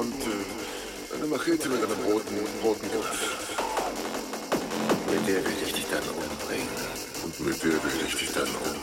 und 0.00 0.14
äh, 0.14 1.14
eine 1.14 1.26
Machete 1.26 1.68
mit 1.68 1.84
einem 1.84 2.00
roten, 2.10 2.34
roten 2.64 2.90
Kopf. 2.90 3.06
Mit 5.10 5.28
der 5.28 5.44
will 5.44 5.52
ich 5.62 5.74
dich 5.74 5.84
dann 5.90 6.02
umbringen. 6.08 6.68
Und 7.22 7.38
mit 7.40 7.62
der 7.62 7.72
will 7.72 8.06
ich 8.06 8.16
dich 8.16 8.32
dann 8.32 8.48
umbringen. 8.48 8.80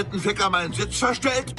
Dritten 0.00 0.18
Ficker 0.18 0.48
meinen 0.48 0.72
Sitz 0.72 0.98
verstellt? 0.98 1.54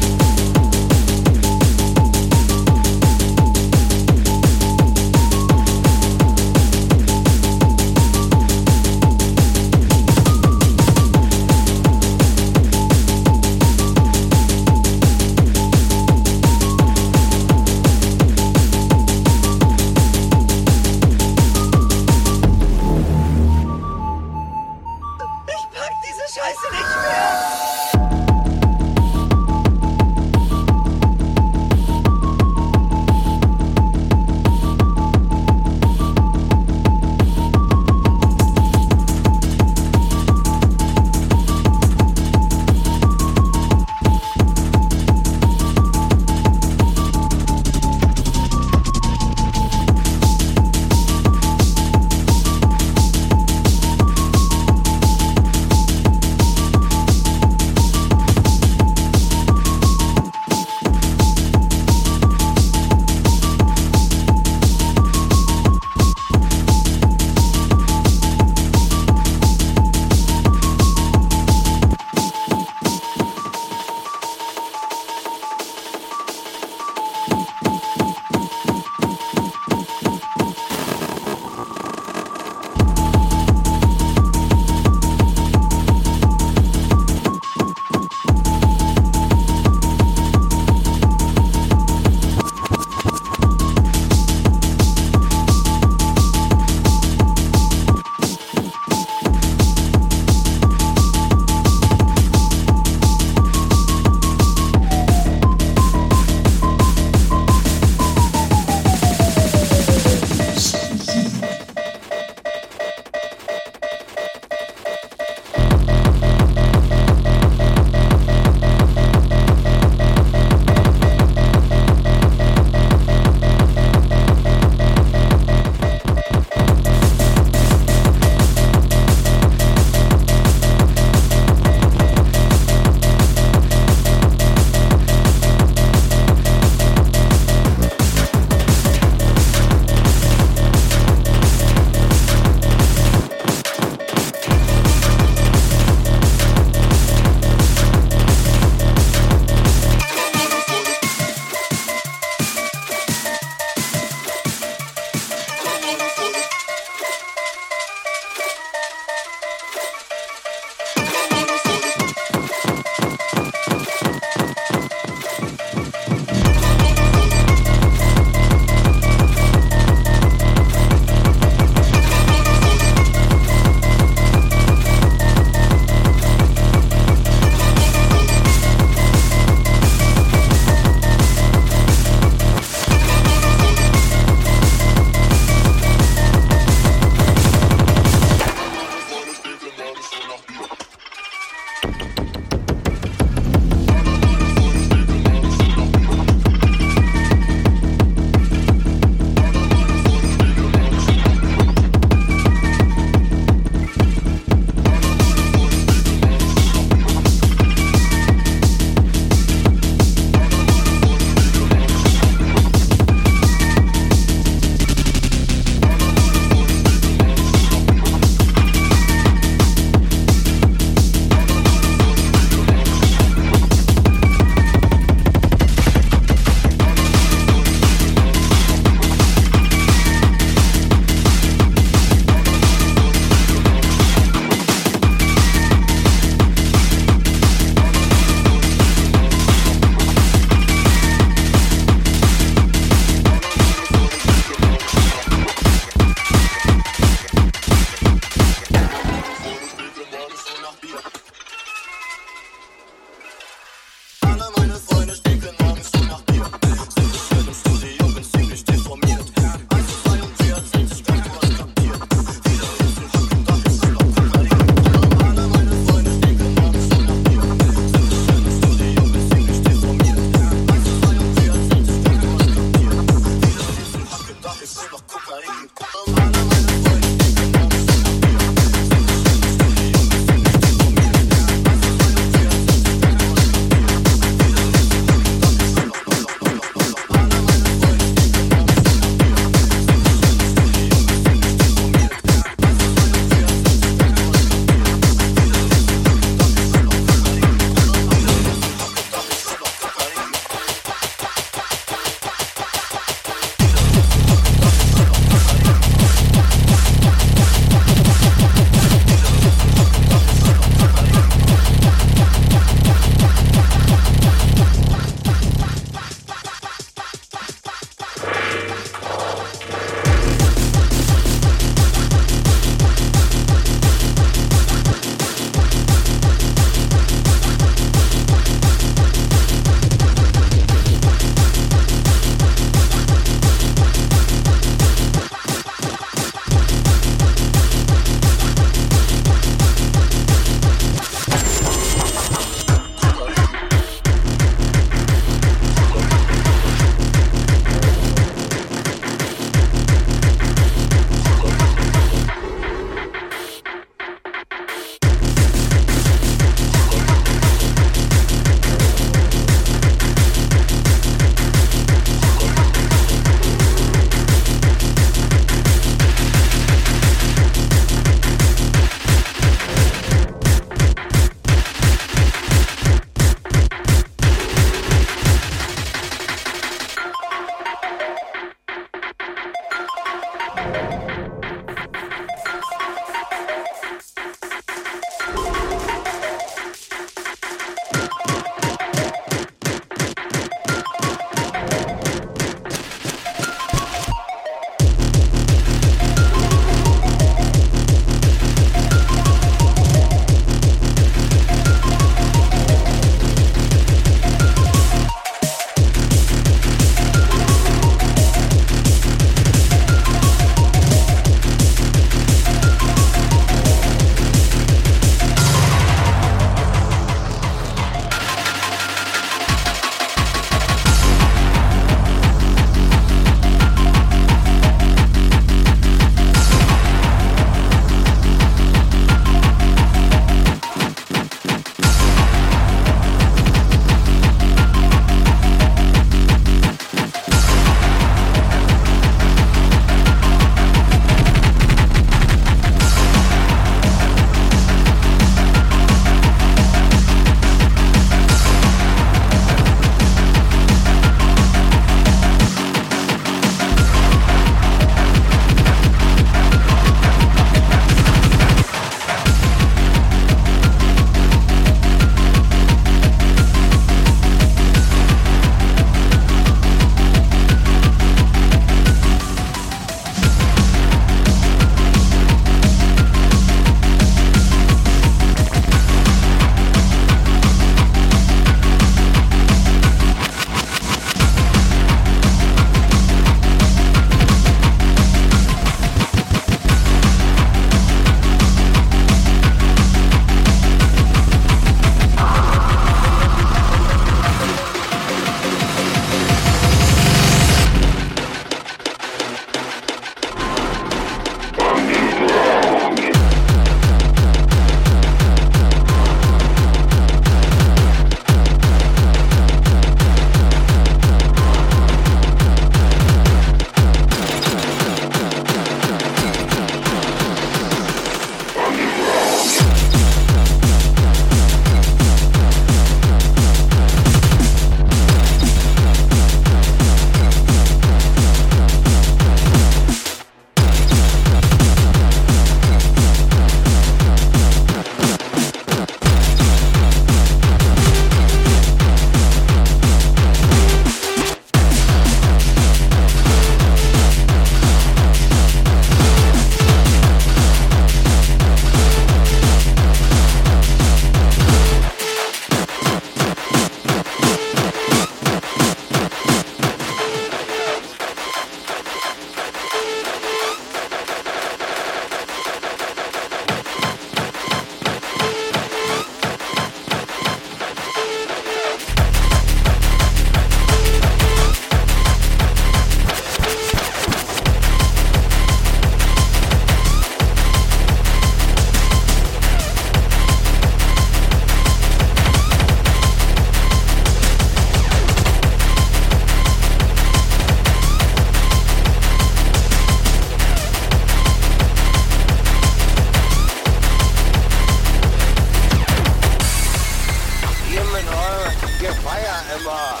immer. 599.66 600.00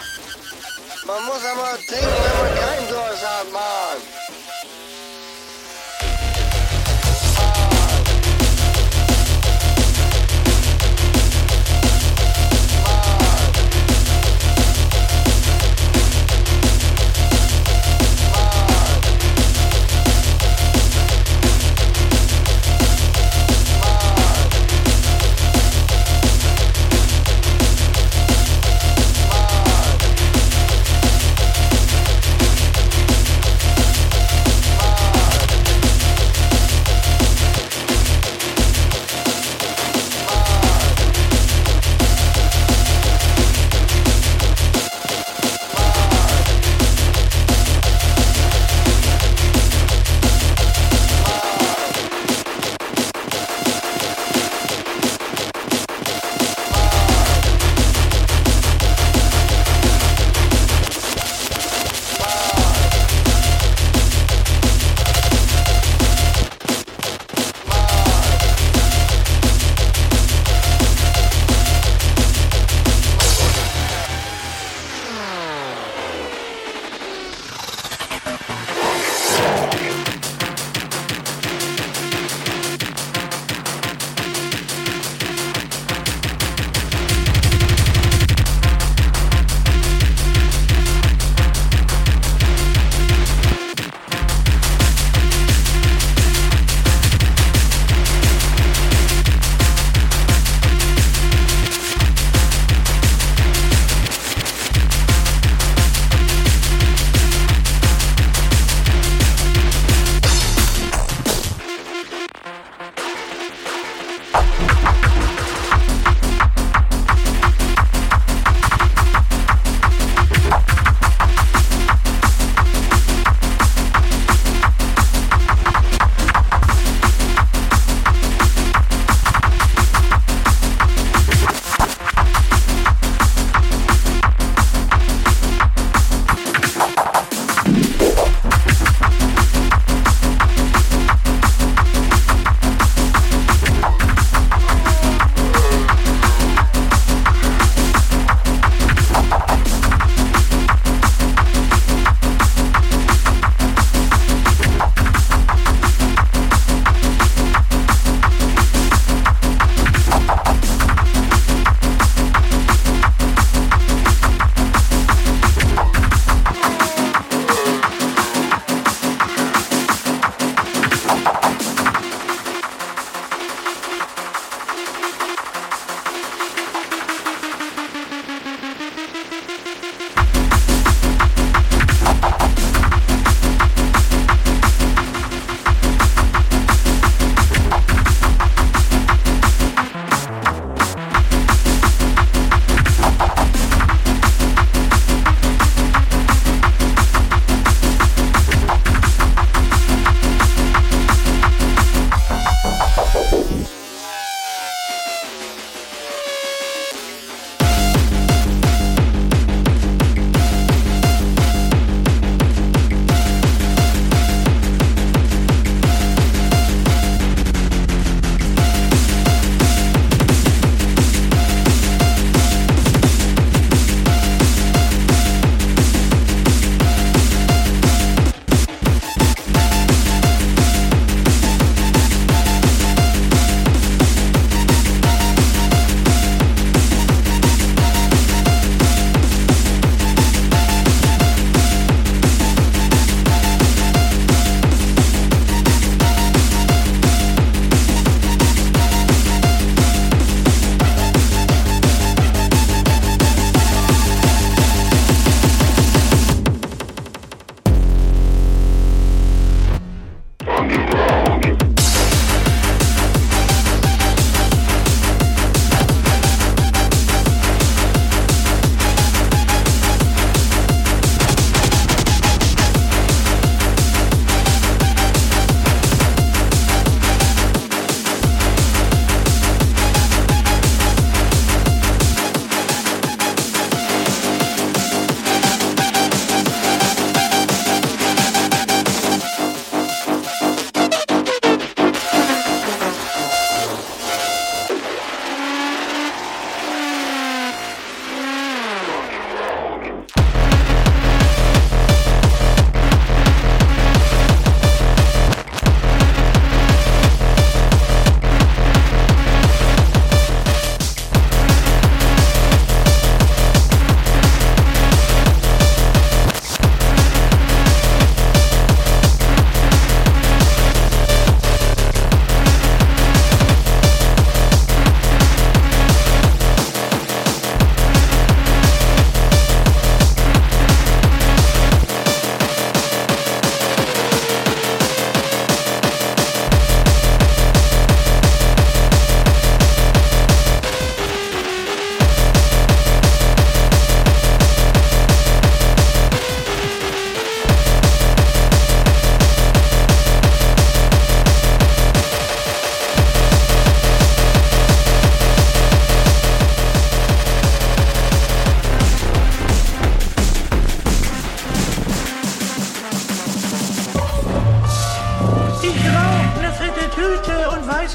Man 1.06 1.24
muss 1.24 1.44
aber 1.44 1.76
trinken, 1.86 2.06
wenn 2.06 2.38
man 2.38 2.58
keinen 2.58 2.88
Durst 2.88 3.26
hat, 3.26 3.52
Mann. 3.52 4.15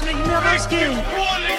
Cosmic 0.02 0.26
Never 0.26 0.58
Skin. 0.58 1.51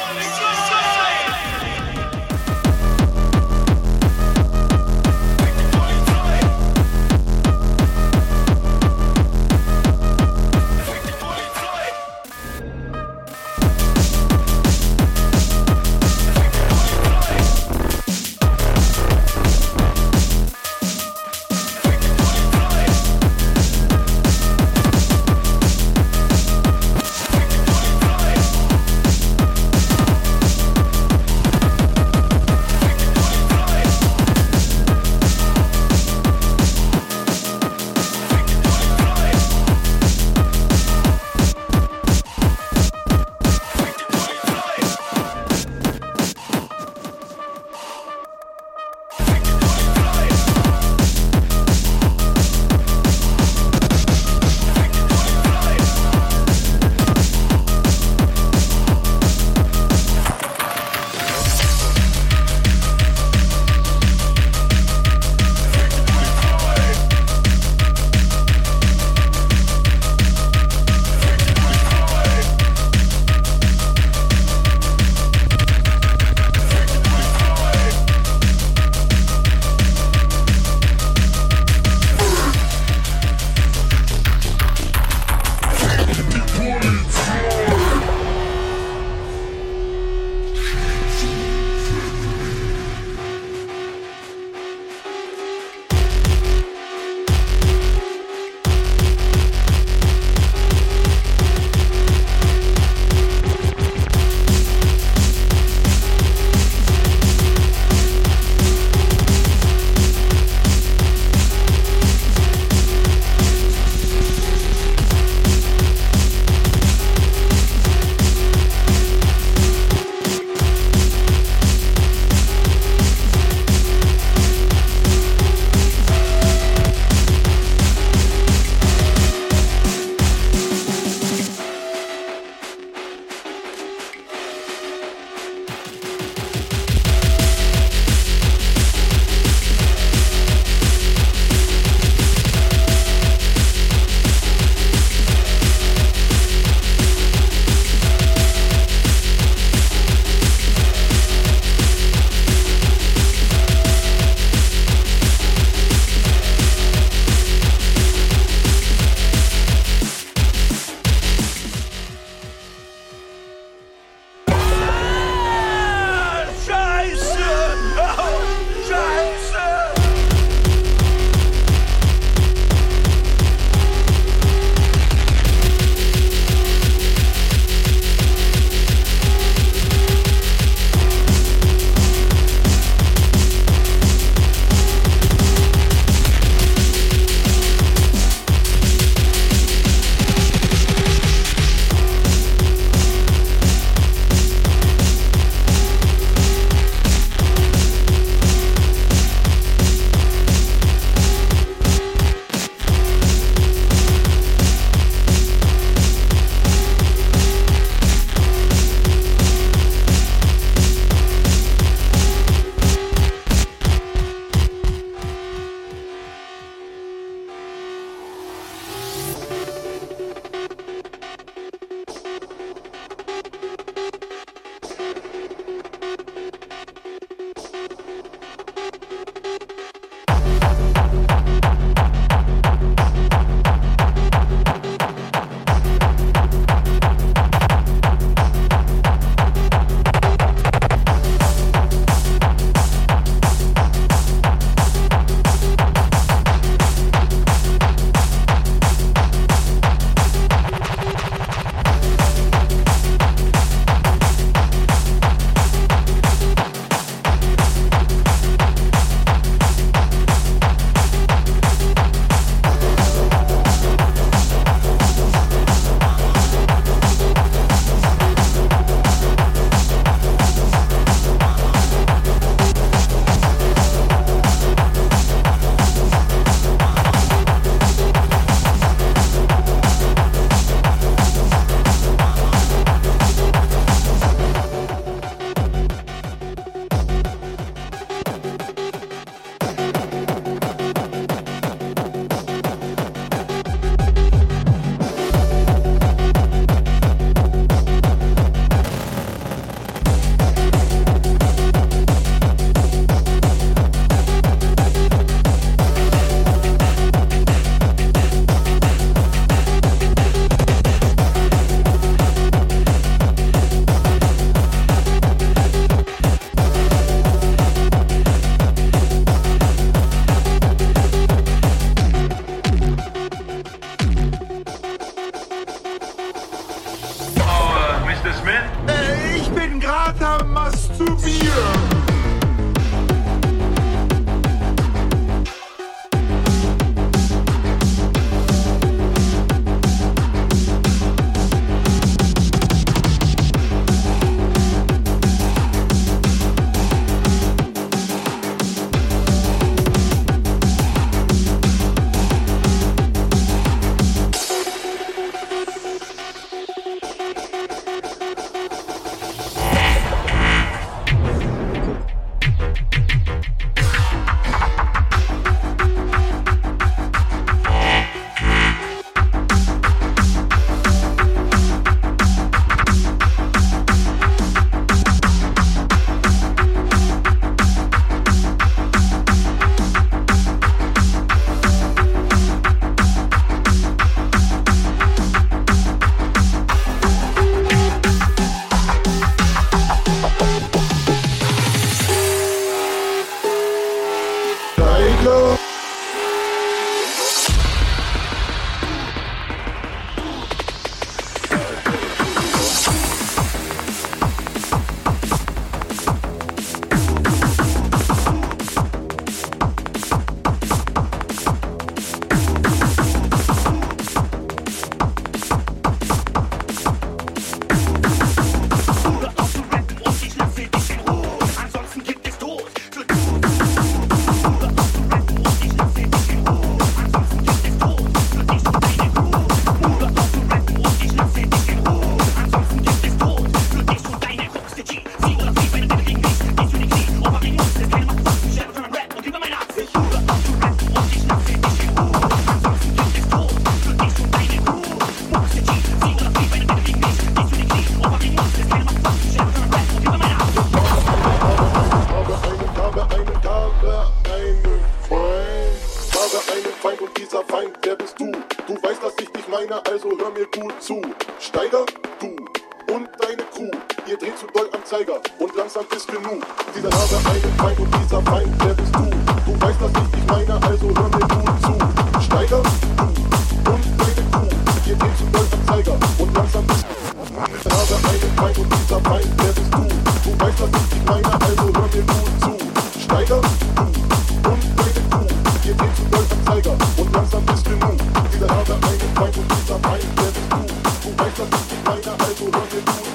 Sometimes 491.44 493.13